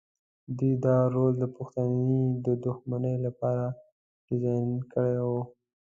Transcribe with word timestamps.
دوی 0.57 0.73
دا 0.85 0.97
رول 1.13 1.33
د 1.39 1.45
پښتنو 1.55 2.11
د 2.45 2.47
دښمنۍ 2.65 3.15
لپاره 3.25 3.65
ډیزاین 4.27 4.69
کړی 4.91 5.15
و. 5.27 5.29